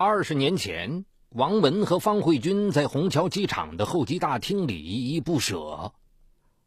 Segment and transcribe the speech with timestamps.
[0.00, 5.92] 二十年前，王文和方慧君在虹桥机场的候机大厅里依依不舍。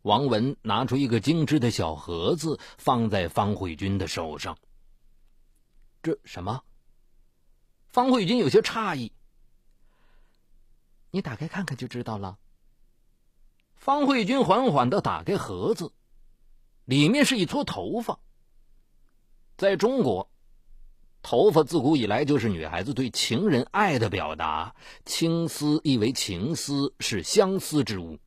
[0.02, 4.58] 王文拿出一个精致的小盒子，放在方慧君的手上。
[6.04, 6.62] 这什么？
[7.88, 9.14] 方慧君有些诧异。
[11.10, 12.38] 你打开看看就知道了。
[13.78, 15.94] 方慧君缓缓的打开盒子，
[16.84, 18.20] 里面是一撮头发。
[19.56, 20.30] 在中国。
[21.22, 28.20] 头发自古以来就是女孩子对情人爱的表达，青丝亦为情丝，是相思之物。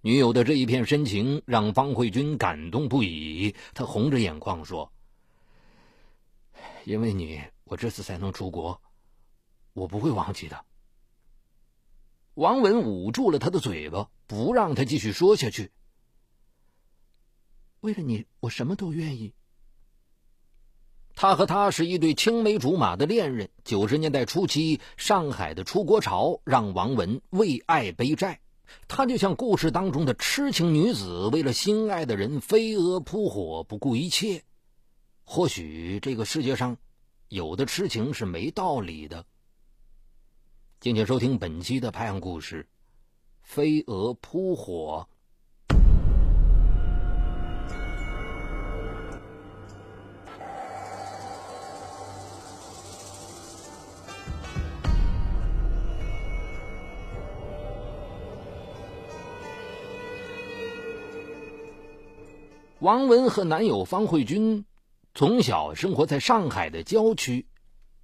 [0.00, 4.90] 女友的这一片深情让方慧君感动不已，她红着眼眶说
[6.86, 8.80] ：“因为你，我这次才能出国，
[9.74, 10.64] 我不会忘记的。”
[12.34, 15.70] 王文捂住了他的嘴巴，不让他继续说下去。
[17.80, 19.34] 为了你，我什么都愿意。
[21.20, 23.50] 他和她是一对青梅竹马的恋人。
[23.62, 28.40] 九十年代初期，上海的出国潮让王文为爱背债，
[28.88, 34.44] 她就像故事当中的痴情女子，为了心爱的人飞蛾扑火，不顾一切。
[35.24, 36.78] 或许这个世界上，
[37.28, 39.26] 有的痴情是没道理的。
[40.80, 42.62] 敬请收听本期的《拍案故事》，
[43.42, 45.06] 飞蛾扑火。
[62.80, 64.64] 王文和男友方慧君
[65.14, 67.46] 从小生活在上海的郊区，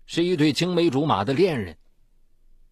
[0.04, 1.78] 是一对青梅竹马的恋人。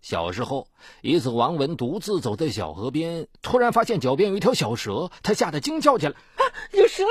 [0.03, 0.69] 小时候，
[1.01, 6.45] 一次王文独自走在小河边，突然发现脚边有一条小蛇，他吓得惊叫起来：“啊，
[6.75, 7.05] 有蛇！”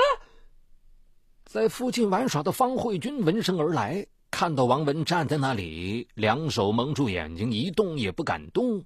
[1.44, 8.84] 在附近玩耍的方慧君闻声而来，看到王文站在那里，两手蒙住眼睛，一动也不敢动。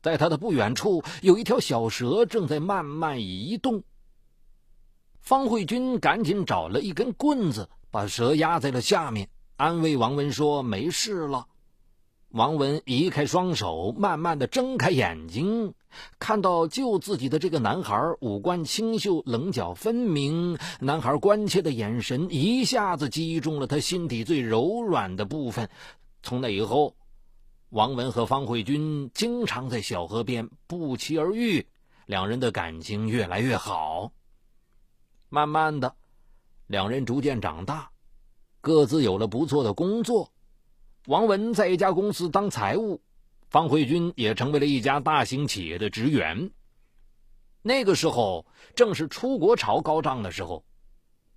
[0.00, 3.82] 在他的不远处，有一条小蛇正在慢慢移动。
[5.24, 11.46] 方慧君赶紧找了一根棍子，把蛇压在了下面，安慰王文说：“没事了。”
[12.28, 15.72] 王文移开双手，慢慢的睁开眼睛，
[16.18, 20.58] 看到救自己的这个男孩五官清秀，棱角分明。
[20.78, 25.70] 男孩关切的眼神一下子击中了他心底最柔软的部分。
[26.22, 26.96] 从那以后，
[27.70, 31.66] 王文和方慧君经常在小河边不期而遇，
[32.04, 34.12] 两人的感情越来越好。
[35.34, 35.96] 慢慢的，
[36.68, 37.90] 两人逐渐长大，
[38.60, 40.30] 各自有了不错的工作。
[41.06, 43.02] 王文在一家公司当财务，
[43.50, 46.52] 方慧君也成为了一家大型企业的职员。
[47.62, 48.46] 那个时候
[48.76, 50.64] 正是出国潮高涨的时候，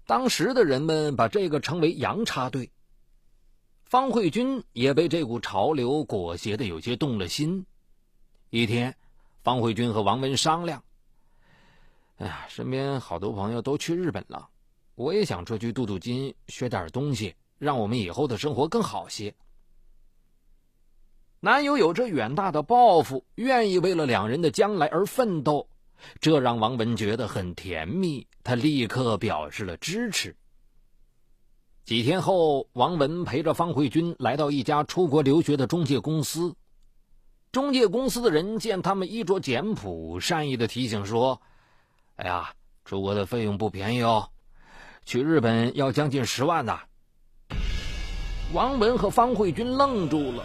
[0.05, 2.71] 当时的人们把这个称为“洋插队”。
[3.83, 7.65] 方慧君也被这股潮流裹挟的有些动了心。
[8.51, 8.95] 一天，
[9.41, 10.83] 方慧君和王文商量。
[12.17, 14.49] 哎呀，身边好多朋友都去日本了，
[14.95, 19.35] 我也想出去镀镀金，学点东西，让我们以后的生活更好些。
[21.39, 25.69] 男友有着远大的抱负，愿意为了两人的将来而奋斗，
[26.19, 28.25] 这让王文觉得很甜蜜。
[28.43, 30.35] 他立刻表示了支持。
[31.85, 36.55] 几天后，王文陪着方慧君来到一家出国留学的中介公司，
[37.51, 41.39] 中介公司的人见他们衣着简朴，善意的提醒说。
[42.17, 42.51] 哎呀，
[42.83, 44.27] 出国的费用不便宜哦，
[45.05, 46.79] 去日本要将近十万呢。
[48.53, 50.43] 王文和方慧君愣住了，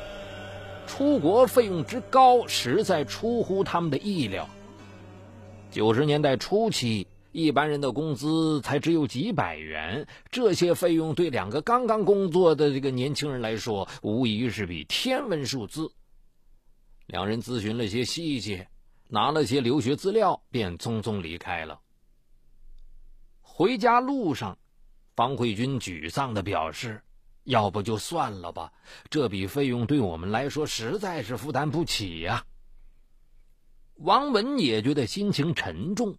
[0.87, 4.47] 出国费用之高，实在出乎他们的意料。
[5.71, 15.91] 九十年代初期，一般人的工资才只有几百元，这些费用对两个刚刚工作的这个年轻人来说，无疑是笔天文数字。
[17.07, 18.69] 两人咨询了些细节。
[19.15, 21.81] 拿了些留学资料，便匆匆离开了。
[23.43, 24.57] 回家路上，
[25.15, 27.03] 方慧君沮丧的表示
[27.45, 28.73] ：“要不就算了吧，
[29.11, 32.47] 这笔费用对我们来说实在是负担不起呀。”
[34.01, 36.17] 王文也觉得心情沉重，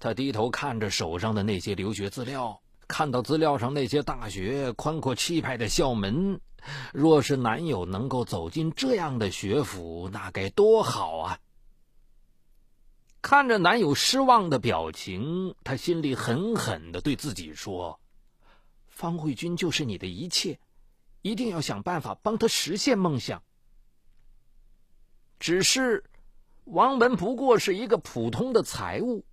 [0.00, 6.40] 他低头看着手上的那些留学资料，看到资料上那些大学宽阔气派的校门，
[6.92, 11.38] 若是男友能够走进这样的学府，那该多好啊！
[13.28, 17.98] 看着男友失望的表情，她心里狠狠的对自己说
[18.86, 20.60] ：“方慧君就是你的一切，
[21.22, 23.42] 一定要想办法帮他实现梦想。”
[25.40, 26.04] 只是，
[26.66, 29.24] 王文不过是一个普通的财务，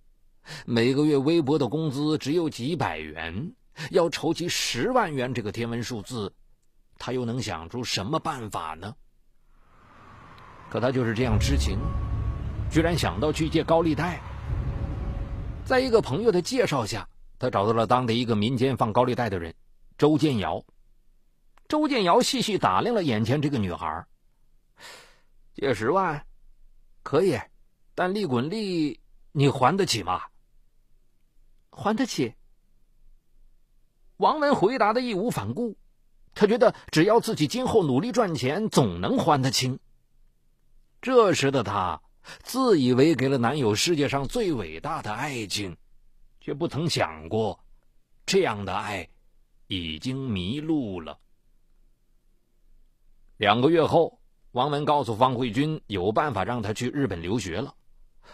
[0.66, 3.54] 每个月微薄的工资只有几百元，
[3.92, 6.34] 要筹集十万元这个天文数字，
[6.98, 8.96] 他又能想出什么办法呢？
[10.68, 11.78] 可他就是这样痴情，
[12.70, 14.20] 居然想到去借高利贷。
[15.64, 17.08] 在一个朋友的介绍下，
[17.38, 19.54] 他找到了当地一个民间放高利贷的人
[19.96, 20.64] 周建尧。
[21.68, 24.06] 周建尧细细打量了眼前这个女孩，
[25.54, 26.26] 借十万，
[27.02, 27.40] 可以，
[27.94, 29.00] 但利滚利
[29.32, 30.20] 你还得起吗？
[31.70, 32.34] 还得起。
[34.18, 35.76] 王文回答的义无反顾，
[36.34, 39.78] 他觉得只要自己今后努力赚钱，总能还得清。
[41.00, 42.00] 这时的他
[42.42, 45.76] 自以为给了男友世界上最伟大的爱情，
[46.40, 47.58] 却不曾想过，
[48.24, 49.08] 这样的爱
[49.66, 51.18] 已经迷路了。
[53.36, 54.18] 两个月后，
[54.52, 57.74] 王文告诉方慧君有办法让他去日本留学了。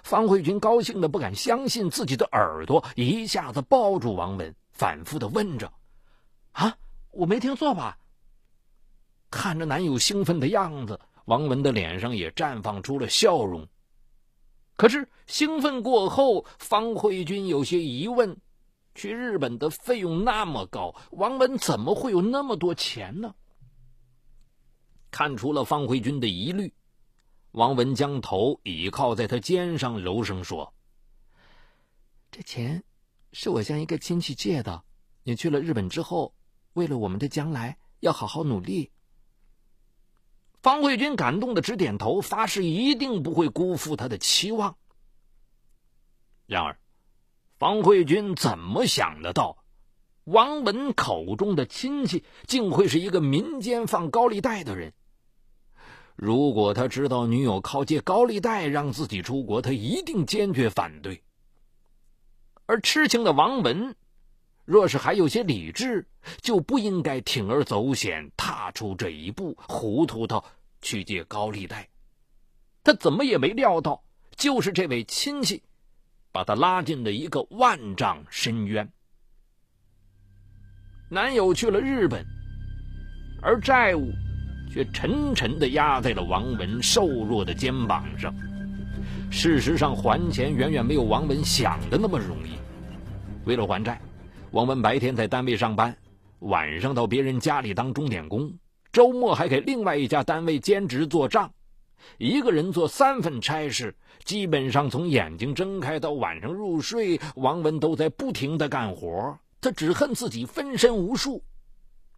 [0.03, 5.73] 方慧君高兴的不敢相信自己的耳朵，一下子抱住王文，反复的问着
[6.53, 6.77] ：“啊，
[7.11, 7.99] 我没听错吧？”
[9.31, 13.67] 看着男友兴奋的样子，王文的脸上也绽放出了笑容。
[14.81, 18.35] 可是兴奋过后，方慧君有些疑问：
[18.95, 23.35] 去日本的费用那么高，王文怎么会有那么多钱呢？
[25.11, 26.73] 看出了方慧君的疑虑，
[27.51, 30.73] 王文将头倚靠在他肩上，柔声说
[32.33, 32.83] ：“这钱
[33.35, 34.83] 是我向一个亲戚借的。
[35.25, 36.35] 你去了日本之后，
[36.73, 38.91] 为了我们的将来，要好好努力。”
[40.63, 44.77] 方慧君感动的直点头，发誓一定不会辜负他的期望。
[46.47, 46.79] 然而，
[47.59, 49.57] 方慧君怎么想得到？
[50.25, 54.93] 王文口中的亲戚，竟会是一个民间放高利贷的人。
[56.15, 61.23] 如果他知道女友靠借高利贷让自己出国，他一定坚决反对。
[62.67, 63.97] 而痴情的王文，
[64.71, 66.07] 若是还有些理智，
[66.41, 70.45] 就不应该铤而走险，踏出这一步，糊涂到
[70.81, 71.89] 去借高利贷。
[72.85, 74.01] 他怎么也没料到，
[74.37, 75.61] 就是这位亲戚，
[76.31, 78.89] 把他拉进了一个万丈深渊。
[81.11, 82.25] 男友去了日本，
[83.43, 84.13] 而债务
[84.73, 88.33] 却沉沉的压在了王文瘦弱的肩膀上。
[89.33, 92.53] 事实上，还钱远远没有王文想的那么容易。
[93.45, 94.01] 为了还债，
[94.53, 95.97] 王文白天在单位上班，
[96.41, 98.53] 晚上到别人家里当钟点工，
[98.91, 101.53] 周末还给另外一家单位兼职做账，
[102.19, 103.95] 一个人做三份差事，
[104.25, 109.39] 基本上从眼睛睁开到晚上入睡，王文都在不停的干活。
[109.61, 111.45] 他只恨自己分身无术，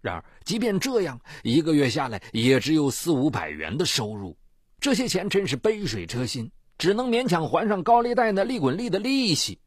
[0.01, 4.39] 然而即便这样，一个月下来也只有四五百元的收入，
[4.81, 9.59] 这些钱真是杯水车薪，只能勉强还上高利贷那利滚利的利息。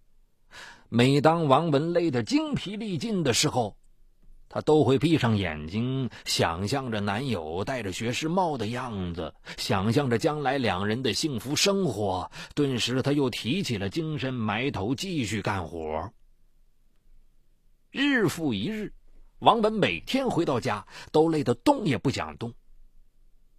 [0.89, 3.75] 每当王文累得精疲力尽的时候，
[4.47, 12.31] 他都会闭上眼睛，想象着男友戴着学士帽的样子，想象着将来两人的幸福生活。
[12.53, 16.11] 顿时，他又提起了精神，埋头继续干活。
[17.91, 18.93] 日复一日，
[19.39, 22.53] 王文每天回到家都累得动也不想动。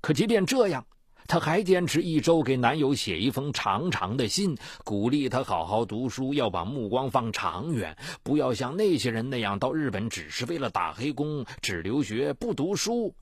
[0.00, 0.86] 可即便这样，
[1.26, 13.14] 她还坚持一周给男友写一封长长的信，鼓励他好好读书，要把目光放长远，不要像那些人那样到日本只是为了打黑工、只留学不读书。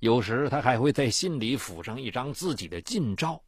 [0.00, 3.42] 有时他还会在信里附上一张自己的近照。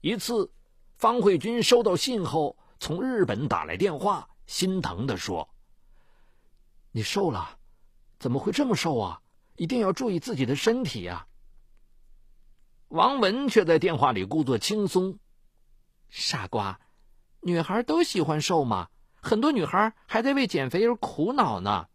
[0.00, 0.50] 一次，
[0.96, 4.28] 方慧君收到信后，从日本打来电话。
[4.44, 5.48] 心疼的说
[6.92, 7.56] ：“你瘦了，
[8.18, 9.20] 怎么会这么瘦啊？
[9.56, 11.26] 一定要注意自己的身体呀。”
[12.92, 15.18] 王文却在电话里故作轻松
[16.12, 16.78] ：“傻瓜，
[17.40, 21.86] 女孩都喜欢瘦嘛，很多女孩还在为减肥而苦恼呢。”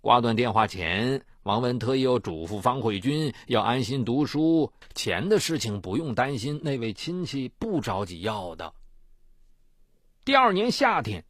[0.00, 8.72] 挂断电话前，王文特意又嘱咐方慧君要安心读书，钱的事情不用担心，那位亲戚不着急要的。
[10.24, 11.24] 第二年夏天，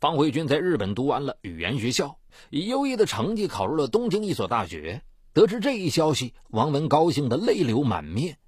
[0.00, 5.02] 方慧君在日本读完了语言学校，以优异的成绩考入了东京一所大学。
[5.36, 8.38] 得知这一消息，王文高兴的泪流满面。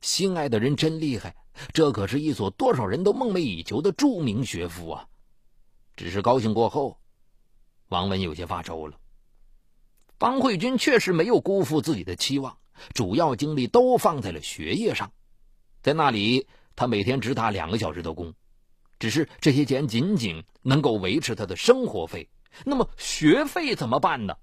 [0.00, 1.36] 心爱的人真厉害，
[1.74, 5.08] 这可是一所多少人都梦寐以求的著名学府啊！
[5.94, 6.96] 只是高兴过后，
[7.88, 8.96] 王文有些发愁了。
[10.18, 12.56] 方慧君确实没有辜负自己的期望，
[12.94, 15.12] 主要精力都放在了学业上。
[15.82, 18.32] 在那里，他每天只打两个小时的工。
[18.98, 22.30] 只是这些钱仅仅能够维持他的生活费，
[22.64, 24.38] 那么学费怎么办呢？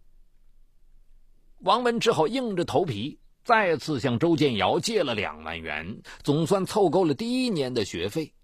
[1.66, 8.36] 王文只好硬着头皮再次向周建尧借了两万元，总算凑够了第一年的学费。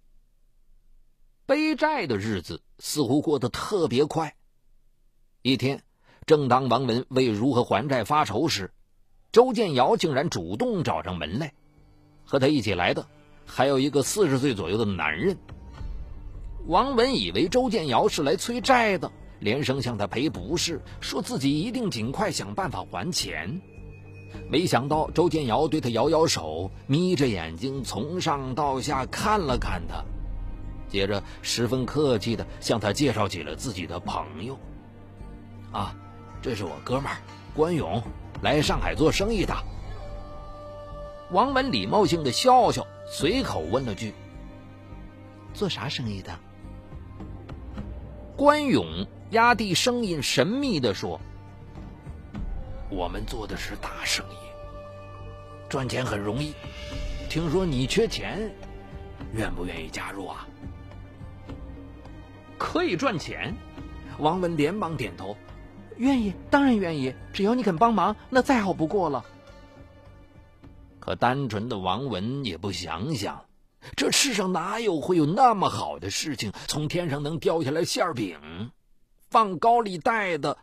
[1.45, 4.35] 背债的日子似乎过得特别快。
[5.43, 5.83] 一天，
[6.25, 8.73] 正当王文为如何还债发愁时，
[9.31, 11.53] 周建尧竟然主动找上门来。
[12.25, 13.05] 和他一起来的
[13.45, 15.37] 还有一个四十岁左右的男人。
[16.65, 19.11] 王文以为周建尧是来催债的，
[19.41, 23.59] 连声向他赔不是，说自己一定尽快想办法还钱。
[24.49, 30.03] 没想到周建尧对他摇摇手，眯着眼睛从上到下看了看他，
[30.87, 34.57] 接着十分客气地向他介绍起了自己的朋友。
[35.71, 35.93] 啊，
[36.41, 37.17] 这是我哥们儿
[37.55, 38.01] 关勇，
[38.41, 39.53] 来上海做生意的。
[41.31, 44.13] 王文礼貌性的笑笑，随口问了句
[45.53, 46.31] ：“做啥生意的？”
[48.37, 48.85] 关勇
[49.31, 51.19] 压低声音，神秘的说
[52.91, 54.35] ：“我们做的是大生意，
[55.69, 56.53] 赚钱很容易。
[57.29, 58.53] 听说你缺钱，
[59.33, 60.45] 愿不愿意加入啊？”
[62.59, 63.55] 可以赚钱？
[64.19, 65.37] 王文连忙点头
[65.95, 67.15] ：“愿意，当然愿意。
[67.31, 69.25] 只要你肯帮忙，那再好不过了。”
[70.99, 73.45] 可单纯的王文也不想想，
[73.95, 76.51] 这世上哪有会有那么好的事情？
[76.67, 78.37] 从天上能掉下来馅饼？
[79.31, 80.57] 放高利贷的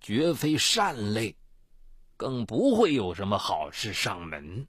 [0.00, 1.36] 绝非善类，
[2.16, 4.66] 更不会有什么好事上门。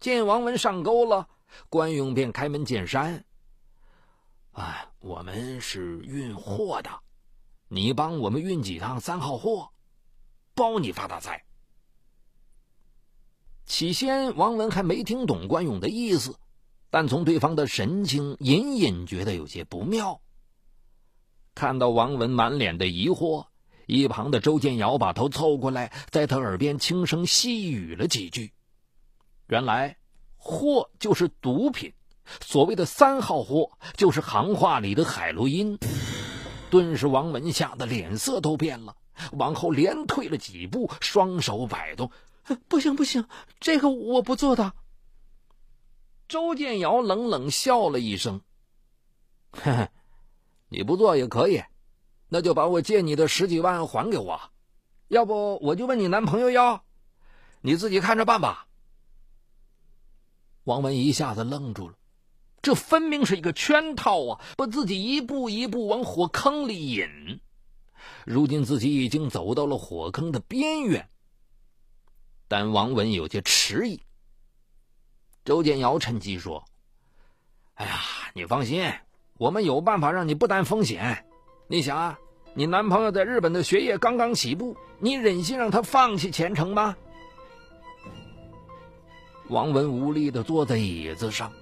[0.00, 1.30] 见王文上钩了，
[1.70, 3.24] 关勇便开门见山
[4.52, 6.90] ：“哎，我们是运货的，
[7.68, 9.70] 你帮我们运几趟三号货，
[10.54, 11.42] 包你发大财。”
[13.64, 16.38] 起先，王文还没听懂关勇的意思，
[16.90, 20.20] 但从对方的神情，隐隐觉得有些不妙。
[21.54, 23.46] 看到王文满脸的疑惑，
[23.86, 28.52] 一旁的周建尧把头凑过来，在他耳边轻声细语了几句。
[29.46, 29.96] 原来，
[30.36, 31.92] 货就是毒品，
[32.40, 35.78] 所谓的三号货就是行话里的海洛因。
[36.70, 38.96] 顿时，王文吓得脸色都变了，
[39.32, 42.10] 往后连退了几步，双手摆动。
[42.68, 43.26] 不行不行，
[43.60, 44.72] 这个我不做的。
[46.26, 48.40] 周建尧冷冷笑了一声
[49.52, 49.90] ：“呵呵，
[50.74, 51.62] 你不做也可以，
[52.28, 54.40] 那就把我借你的十几万还给我，
[55.06, 56.84] 要不我就问你男朋友要，
[57.60, 58.66] 你自己看着办吧。”
[60.64, 61.94] 王文一下子愣住了，
[62.60, 67.40] 这分明是一个圈套啊，把自己一步一步往火坑里引。
[68.24, 71.08] 如今自己已经走到了火坑的边缘。
[72.48, 74.00] 但王文有些迟疑。
[75.44, 76.64] 周建尧趁机说
[77.74, 78.00] ：“哎呀，
[78.34, 78.90] 你放心，
[79.36, 81.24] 我们有办法让你不担风险。
[81.66, 82.18] 你想啊，
[82.54, 86.96] 你男朋友在日本的学业刚刚起步，你忍心让他放弃前程吗？”
[89.48, 91.52] 王文无力的坐在椅子上，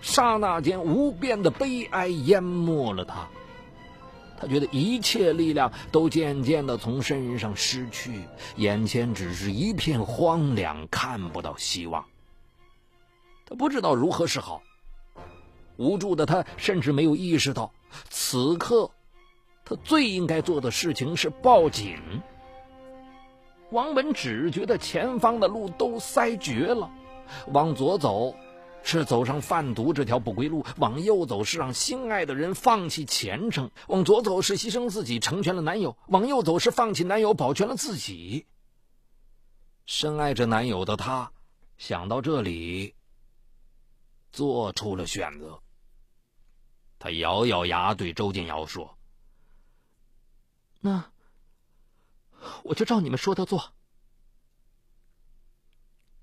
[0.00, 3.28] 刹那间，无边的悲哀淹没了他。
[4.40, 8.22] 他觉得一切力量都渐渐的从身上失去，
[8.56, 12.04] 眼前只是一片荒凉，看不到希望。
[13.46, 14.62] 他不知道如何是好，
[15.76, 17.72] 无助的他甚至没有意识到，
[18.10, 18.90] 此刻
[19.64, 21.98] 他最应该做的事情是报警。
[23.70, 26.90] 王文只觉得前方的路都塞绝了，
[27.48, 28.34] 往左走。
[28.86, 38.44] 是走上贩毒这条不归路，往右走是让心爱的人放弃前程；往左走是牺牲自己成全了男友，往右走是放弃男友保全了自己。
[39.86, 41.32] 深爱着男友的她，
[41.78, 42.94] 想到这里，
[44.32, 45.62] 做出了选择。
[47.04, 48.96] 他咬咬牙对周建尧说
[50.80, 51.10] ：“那
[52.62, 53.74] 我就照你们说的做。”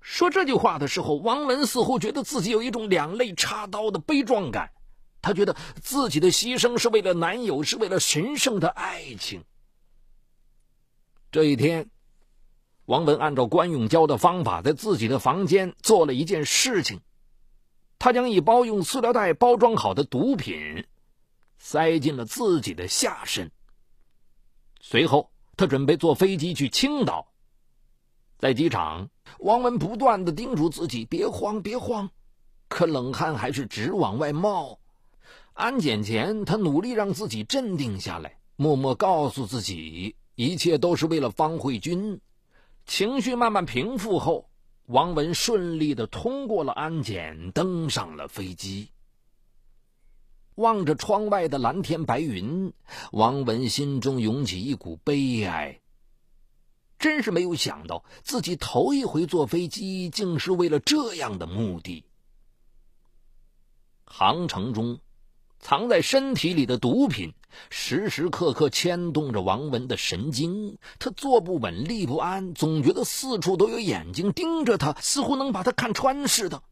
[0.02, 4.72] 说这句话的时候，王文似乎觉得自己有一种两肋插刀的悲壮感。
[5.20, 9.44] 他觉得自己的牺牲是为了男友，是为了神圣的爱情。
[11.30, 11.90] 这一天，
[12.86, 17.00] 王文按照关永娇的方法，在自己的房间做了一件事情。
[18.02, 20.84] 他将一包用塑料袋包装好的毒品
[21.56, 23.48] 塞进了自己的下身。
[24.80, 27.32] 随后，他准备坐飞机去青岛。
[28.38, 32.10] 在机场，王文不断的叮嘱自己别慌，别慌，
[32.66, 34.80] 可冷汗还是直往外冒。
[35.52, 42.20] 安检前，他努力让自己镇定下来，默默告诉自己一切都是为了方慧君。
[42.84, 44.50] 情绪慢慢平复后，
[44.86, 48.88] 王文顺利的通过了安检，登上了飞机。
[50.56, 52.72] 望着窗外的蓝天白云，
[53.10, 55.80] 王文心中涌起一股悲哀。
[56.98, 62.04] 真是没有想到，自己头一回坐飞机，竟是为了这样的目的。
[64.04, 65.00] 航程中，
[65.58, 67.32] 藏在身体里的毒品，
[67.70, 70.78] 时时刻刻牵动着王文的神经。
[70.98, 76.62] 他坐不稳，立不安，总觉得四处都有眼睛盯着他，似乎能把他看穿似的。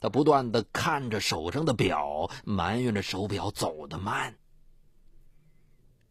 [0.00, 4.36] 他不断的看着手上的表，埋怨着手表走得慢。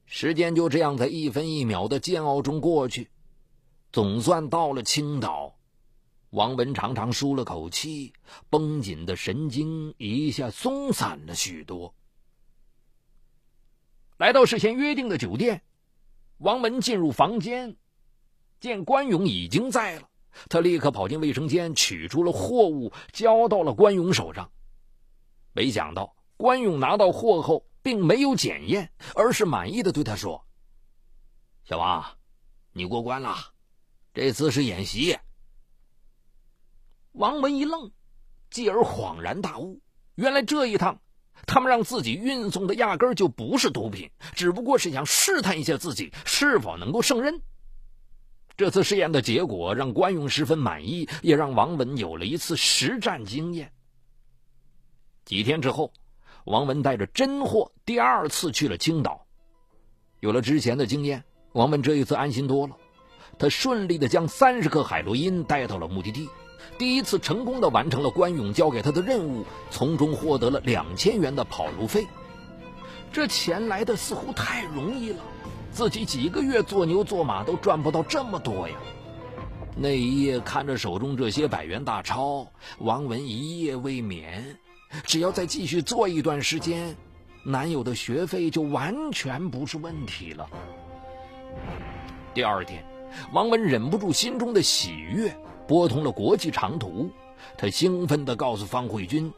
[0.05, 3.09] 时间就这样在一分一秒的煎熬中过去，
[3.91, 5.55] 总算到了青岛。
[6.31, 8.13] 王文长长舒了口气，
[8.51, 11.95] 绷紧的神经一下松散了许多。
[14.19, 15.63] 来到事先约定的酒店，
[16.39, 17.77] 王文进入房间，
[18.59, 20.09] 见关勇已经在了，
[20.49, 24.51] 他立刻跑进卫生间，取出了货物，交到了关勇手上。
[25.53, 30.45] 没想到关勇拿到货后，并没有检验，而是满意的对他说
[31.63, 32.05] ：“小王，
[32.73, 33.37] 你过关了，
[34.13, 35.17] 这次是演习。”
[37.13, 37.89] 王文一愣，
[38.51, 39.79] 继而恍然大悟：
[40.15, 40.99] 原来这一趟，
[41.45, 47.41] 他们让自己运送的压根就不是毒品，只不过是想试探一下自己是否能够胜任。
[48.57, 53.71] 这次试验的结果让关勇十分满意，也让王文有了一次实战经验。
[55.23, 55.93] 几天之后，
[56.43, 59.25] 王文带着真货第二次去了青岛。
[60.19, 62.75] 有了之前的经验，王文这一次安心多了。
[63.37, 66.27] 他顺利的将三十克海洛因带到了目的地。
[66.77, 72.07] 第一次成功的完成了关勇交给他的任务，从中获得了两千元的跑路费。
[73.11, 75.19] 这钱来的似乎太容易了，
[75.71, 78.75] 自己几个月做牛做马都赚不到这么多呀！
[79.75, 82.47] 那一夜看着手中这些百元大钞，
[82.79, 84.57] 王文一夜未眠。
[85.03, 86.95] 只要再继续做一段时间，
[87.43, 90.47] 男友的学费就完全不是问题了。
[92.33, 92.83] 第二天，
[93.31, 95.33] 王文忍不住心中的喜悦。
[95.69, 97.11] 拨通了国际长途，
[97.55, 99.31] 他兴奋地告诉方慧君：“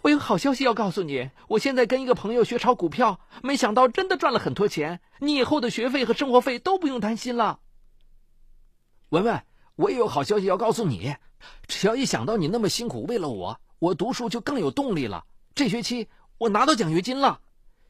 [0.00, 7.60] 我有好消息要告诉你，我现在跟一个朋友学炒股票，没想到真的赚了很多钱，你以后的学费和生活费都不用担心了。”
[9.10, 9.42] 文文，
[9.76, 11.14] 我也有好消息要告诉你，
[11.66, 15.26] 只要一想到你那么辛苦为了我，我读书就更有动力了。
[15.54, 17.40] 这学期我拿到奖学金了，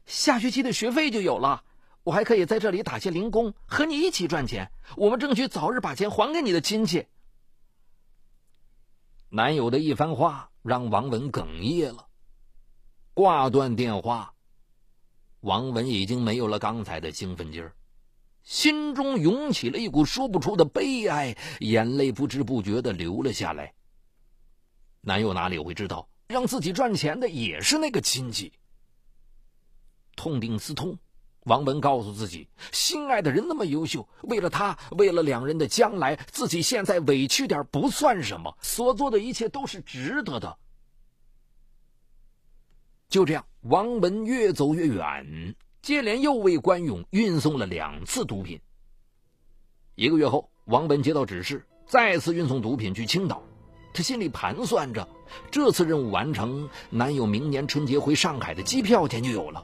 [0.05, 1.63] 下学期的学费就有了。
[2.03, 4.69] 我还可以在这里打些零工，和你一起赚钱。
[4.97, 7.05] 我们争取早日把钱还给你的亲戚。
[9.33, 12.07] 男友的一番话让王文哽咽了，
[13.13, 14.33] 挂断电话。
[15.39, 17.73] 王文已经没有了刚才的兴奋劲儿，
[18.43, 23.73] 心中涌起了一股说不出的悲哀，眼泪不知不觉的流了下来。
[24.99, 28.51] 男友哪里会知道，让自己赚钱的也是那个亲戚。
[30.17, 30.99] 痛定思痛。
[31.45, 40.57] 王文告诉自己，心爱的人那么优秀，为了他，为了两人的将来，自己现在委屈点不算什么，所做的一切都是值得的。
[43.09, 48.61] 就这样，王文越走越远，接连又为关勇运送了两次毒品。
[49.95, 53.43] 一个月后，王文接到指示，再次运送毒品去青岛。
[53.93, 55.05] 他心里盘算着，
[55.51, 59.61] 这次任务完成，男友明年春节回上海的机票钱就有了。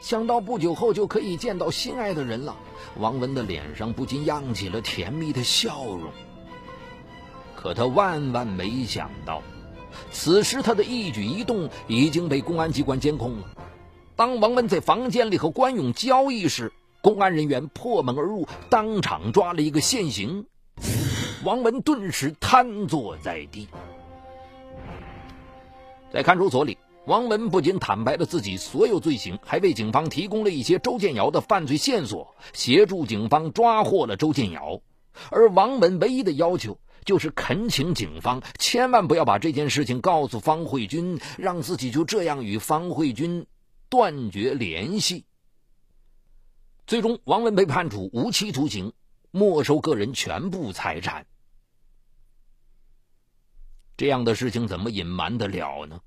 [0.00, 2.56] 想到不久后就可以见到心爱的人了，
[2.98, 6.10] 王文的脸上不禁漾起了甜蜜的笑容。
[7.56, 9.42] 可他万万没想到，
[10.12, 13.46] 此时他的一举一动已经被公安机关监控了。
[14.14, 20.46] 当王文在房间里和关勇交易时，公安人员破门而入，当场抓了一个现行。
[21.44, 23.68] 王文顿时瘫坐在地，
[26.12, 26.78] 在看守所里。
[27.08, 34.82] 王文不仅坦白了自己所有罪行，还为警方提供了一些周建尧的犯罪线索，协助警方抓获了周建尧。
[35.30, 43.46] 而王文唯一的要求就是恳请警方千万不要把这件事情告诉方慧君，让自己就这样与方慧君
[43.88, 45.24] 断绝联系。
[46.86, 48.92] 最终，王文被判处无期徒刑，
[49.30, 51.24] 没收个人全部财产。
[53.96, 56.00] 这样的事情怎么隐瞒得了呢？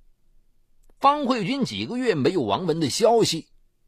[1.01, 3.47] 方慧君几个月没有王文的消息，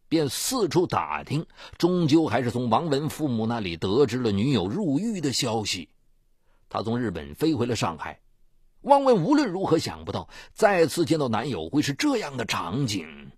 [0.10, 1.46] 便四处打听，
[1.78, 5.90] 终究还是从王文父母那里得知了女友入狱的消息。
[6.70, 8.20] 他从日本飞回了上海。
[8.82, 13.32] 王文无论如何想不到，再次见到男友会是这样的场景。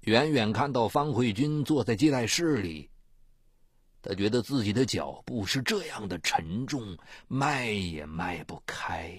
[0.00, 2.90] 远远看到方慧君坐在接待室里，
[4.02, 9.18] 他觉得自己的脚步是这样的沉重，迈也迈不开。